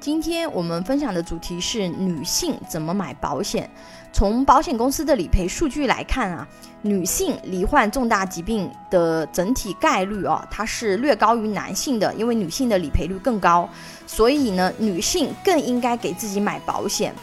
[0.00, 3.68] 今天我们分享的主题是女性怎么买保险。
[4.14, 6.48] 从保险公司的理赔数据来看啊，
[6.80, 13.68] 女性罹患重大疾病的整体概率啊，它是略高于男性的，因为女性的理赔率更高，
[14.06, 17.14] 所以呢，女性更应该给自己买保险。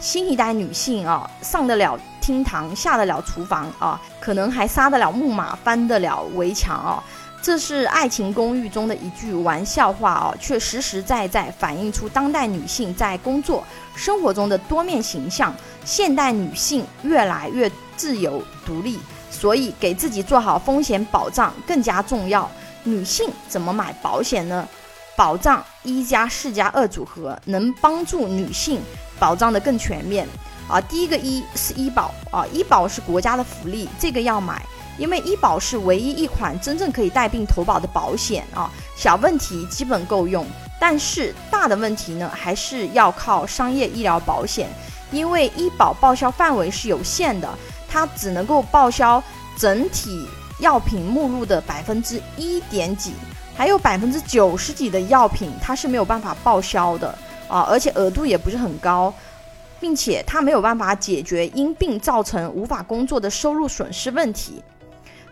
[0.00, 7.04] 新一代女性啊，上得了厅堂，下得了厨房啊，可能还杀得了木马，翻得了围墙啊。
[7.44, 13.62] 这是《爱情公寓》中的一句玩笑话啊，却实实在在反映出当代女性在工作
[13.94, 15.54] 生活中的多面形象。
[15.84, 18.98] 现代女性越来越自由独立，
[19.30, 22.50] 所以给自己做好风险保障更加重要。
[22.82, 24.66] 女性怎么买保险呢？
[25.14, 28.80] 保障一加四加二组合能帮助女性
[29.18, 30.26] 保障的更全面
[30.66, 30.80] 啊。
[30.80, 34.64] 第一个一是医保啊，医保是国家的福利，这个要买。
[34.98, 40.46] 因为医保是唯一一款真正可以带病投保的保险啊，小问题基本够用，
[40.80, 44.68] 但是大的问题呢，还是要靠商业医疗保险，
[45.10, 47.48] 因为医保报销范围是有限的，
[47.88, 49.22] 它只能够报销
[49.58, 50.28] 整体
[50.60, 53.12] 药品目录的百分之一点几，
[53.56, 57.08] 还有百分之九十几的药品它是没有办法报销的
[57.48, 59.12] 啊，而且额度也不是很高，
[59.80, 64.62] 并且它没有办法解决因病造成无法工作的收入损失问题。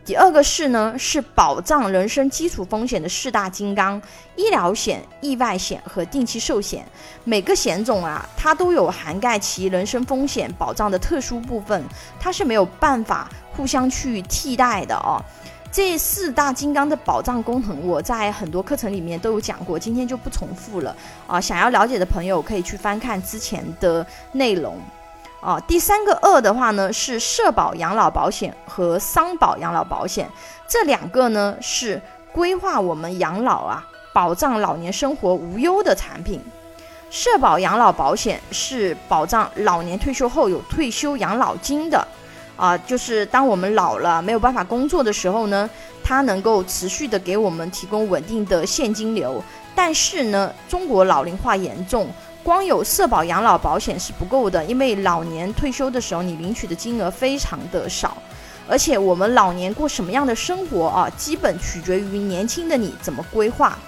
[0.04, 4.02] 第二个是呢，是保障人身基础风险的四大金刚：
[4.34, 6.84] 医疗险、意外险和定期寿险。
[7.22, 11.84] 每个险种啊，它都有涵盖其人身风险保障的特殊部分，
[12.18, 15.22] 它是没有办法互相去替代的哦。
[15.70, 20.94] 这四大金刚的保障功能，我在很多课程里面都有讲过，今天就不重复了
[21.28, 21.40] 啊。
[21.40, 24.76] 想要了解的朋友可以去翻看之前的内容。
[25.42, 30.30] 啊，第三个二的话呢，是社保养老保险和商保养老保险，
[30.68, 32.00] 这两个呢是
[32.32, 36.40] 规划我们养老啊，保障老年生活无忧的产品。
[37.10, 42.06] 社保养老保险是保障老年退休后有退休养老金的，
[42.56, 45.68] 啊，就是当我们老了没有办法工作的时候呢，
[46.04, 49.42] 它能够持续的给我们提供稳定的现金流。
[49.74, 52.08] 但是呢，中国老龄化严重。
[52.42, 58.16] 光有社保养老保险是不够的，因为老年退休的时候你领取的金额非常的少，
[58.68, 63.78] 而且我们老年过什么样的生活啊，基本取决于年轻的你怎么规划。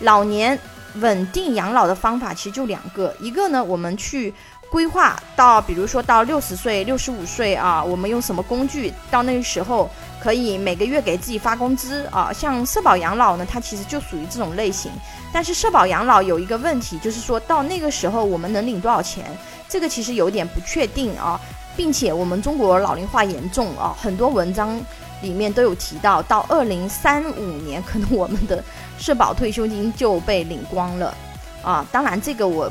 [0.00, 0.58] 老年
[0.96, 4.34] 稳定养老的方法其实就两个，一个呢，我们去。
[4.76, 8.92] 规划到，比如说到六十岁、六十五岁啊，我们用什么工具？
[9.10, 9.88] 到那个时候
[10.20, 12.30] 可以每个月给自己发工资啊。
[12.30, 14.92] 像社保养老呢，它其实就属于这种类型。
[15.32, 19.24] 但是社保养老有一个问题，就是说到那个时候我们能领多少钱？
[19.66, 21.40] 这个其实有点不确定啊，
[21.74, 24.78] 并且我们中国老龄化严重啊，很多文章
[25.22, 28.62] 里面都有提到，到二零三五年可能我们的
[28.98, 31.14] 社保退休金就被领光了
[31.62, 31.82] 啊。
[31.90, 32.70] 当然这个我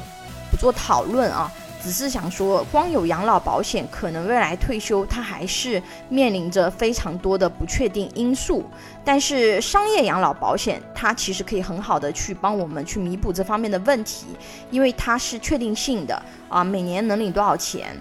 [0.52, 1.52] 不做讨论啊。
[1.86, 5.80] 只是想说，光有养老保险，可能未来退休它还是
[6.10, 8.64] 面临着非常多的不确定因素。
[9.04, 14.26] 但是商业养老保险，它其实可以很好的去帮我们去弥补这方面的问题，
[14.72, 16.20] 因为它是确定性的
[16.50, 17.96] 啊，每年能领多少钱。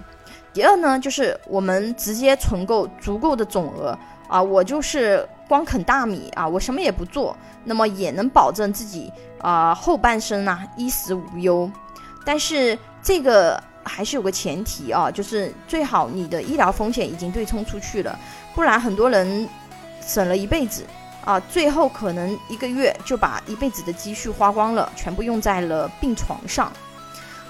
[0.55, 3.95] 第二呢，就是我们直接存够足够的总额
[4.29, 9.13] 啊，我就是光啃大米啊，我什么也不做，那么也能保证自己
[9.43, 11.71] 啊后半生啊衣食无忧。
[12.25, 13.63] 但是这个。
[13.85, 18.19] 还是有个前提啊，就是最好你的医疗风险已经对冲出去了，
[18.55, 19.49] 不然很多人
[20.01, 20.85] 省了一辈子
[21.25, 26.73] 啊，最后可能一个月就把一辈子的积蓄花光了，全部用在了病床上。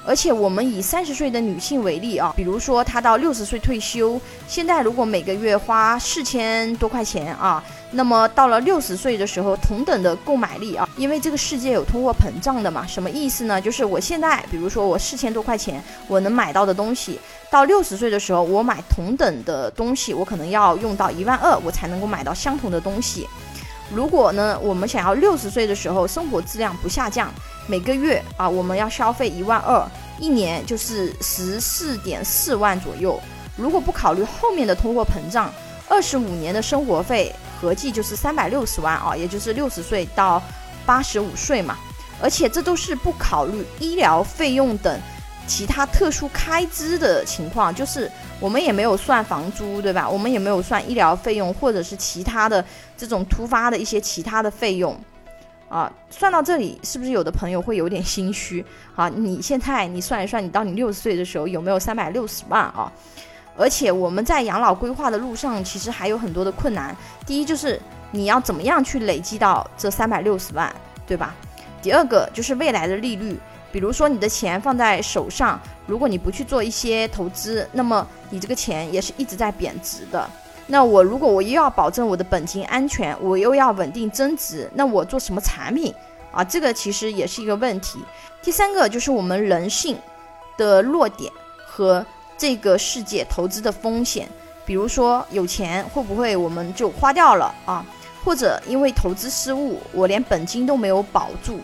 [0.06, 13.60] 而且我们以三十岁的女性为例啊，比如说她到六十岁退休，现在如果每个月花四千多块钱啊，那么到了六十岁的时候，同等的购买力啊，因为这个世界有通货膨胀的嘛，什么意思呢？
[13.60, 17.18] 就是我现在，比如说我四千多块钱我能买到的东西，
[17.50, 23.26] 到六十岁的时候，我买同等的东西，我可能要用到一万二，我才能够买到相同的东西。
[23.92, 27.32] 如果呢，我们想要六十岁的时候生活质量不下降。
[27.66, 29.82] 每个月啊，我们要消费一万二，
[30.18, 33.18] 一年就是十四点四万左右。
[33.56, 35.50] 如果不考虑后面的通货膨胀，
[35.88, 40.42] 二十五年的生活费合计就是三百六十万啊，也就是六十岁到
[40.84, 41.78] 八十五岁嘛。
[42.22, 45.00] 而且这都是不考虑医疗费用等
[45.46, 48.10] 其他特殊开支的情况，就是
[48.40, 50.08] 我们也没有算房租，对吧？
[50.08, 52.64] 我们也没有算医疗费用或者是其他的
[52.96, 54.98] 这种突发的一些其他的费用。
[55.68, 58.64] 啊，算到这里，是不是有的朋友会有点心虚？
[58.94, 62.92] 啊，你现在你算一算，你到你六十岁的时候有没有三百六十万啊？
[63.56, 66.94] 而且我们在养老规划的路上，其实还有很多的困难。
[67.26, 67.80] 第一就是
[68.12, 70.72] 你要怎么样去累积到这三百六十万，
[71.06, 71.34] 对吧？
[71.82, 73.36] 第二个就是未来的利率，
[73.74, 80.30] 比如说你的钱放在手上，如果你不去做一些投资，那么你这个钱也是一直在贬值的。
[80.68, 85.92] 那我如果我又要保证我的本金安全，我又要稳定增值，那我做什么产品
[86.30, 86.44] 啊？
[86.44, 87.98] 这个其实也是一个问题。
[88.40, 89.98] 第三个就是我们人性
[90.56, 91.32] 的弱点
[91.66, 92.06] 和
[92.38, 94.28] 这个世界投资的风险，
[94.64, 97.84] 比如说有钱会不会我们就花掉了啊？
[98.24, 101.58] 或者因为投资失误，我连本金都没有保住。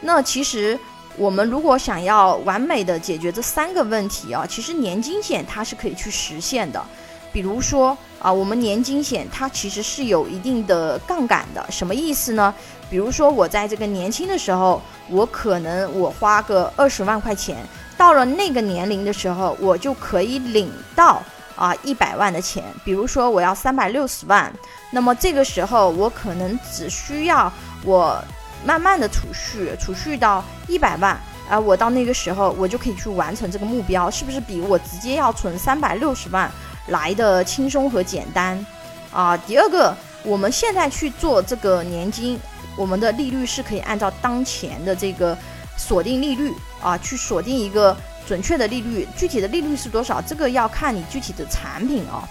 [0.00, 0.76] 那其实。
[1.16, 6.84] 我们如果想要完美的解决这三个问题啊，其实年金险它是可以去实现的。
[7.32, 12.54] 比如说啊，我们年金险它其实是有一定的杠杆的，什么意思呢？
[12.88, 17.56] 比如说我在这个年轻的时候，我可能我花个二十万块钱，
[17.96, 21.22] 到了那个年龄的时候，我就可以领到
[21.56, 22.62] 啊一百万的钱。
[22.84, 24.52] 比如说我要三百六十万，
[24.90, 27.52] 那么这个时候我可能只需要
[27.84, 28.22] 我。
[28.64, 36.50] 慢慢的储蓄，储蓄到一百万，啊，我到那个时候我就可以去完成这个目标，是不是比我直接要存三百六十万
[36.88, 38.64] 来的轻松和简单？
[39.12, 42.40] 啊，第二个，我们现在去做这个年金，
[42.74, 45.36] 我们的利率是可以按照当前的这个
[45.76, 46.50] 锁定利率
[46.82, 47.94] 啊，去锁定一个
[48.26, 52.26] 准确的利率，具体的利率是多少，这个要看你具体的产品啊，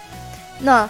[0.59, 0.89] 那。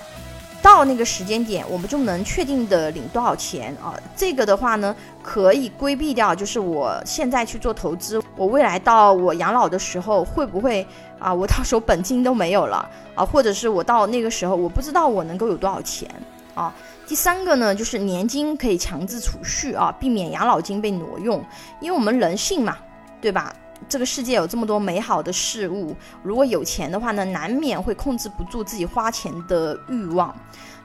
[0.63, 3.94] 到那个时间点，我们就能确定的领多少钱啊？
[4.15, 10.88] 这个的话呢，可以规避掉，就是我现在去做投资，我未来到我养老的时候会不会
[11.19, 11.31] 啊？
[11.36, 13.25] 我到时候本金都没有了啊？
[13.25, 16.10] 或者是我到那个时候，我不知道我能够有多少钱
[16.56, 16.74] 啊？
[17.06, 21.44] 第三个呢，就是年金可以强制储蓄啊，避免养老金被挪用，
[21.81, 22.77] 因为我们人性嘛，
[23.19, 23.54] 对吧？
[23.89, 30.35] 这个世界有这么多美好的事物，如果有钱的话呢，难免会控制不住自己花钱的欲望。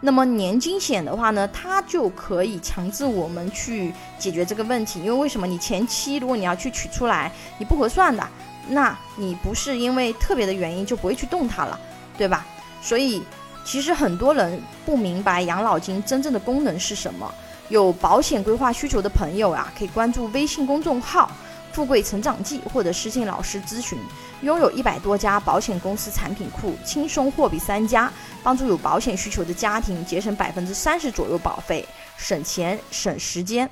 [0.01, 5.01] 那么年金险的话呢，它就可以强制我们去解决这个问题。
[5.01, 5.47] 因为为什么？
[5.47, 8.25] 你前期如果你要去取出来，你不合算的，
[8.69, 11.79] 那你不是因为特别的原因就不会去动它了，
[12.17, 12.47] 对吧？
[12.81, 13.21] 所以
[13.65, 17.29] 其实很多人不明白养老金真正的功能是什么。
[17.69, 21.31] 有保险规划需求的朋友啊，可以关注微信公众号。
[21.79, 23.97] 富贵成长记，或者私信老师咨询。
[24.43, 31.87] 拥有一百多家保险公司产品库，轻松货比三家，帮助有保险需求的家庭节省百分之三十左右保费，
[32.17, 33.71] 省钱省时间。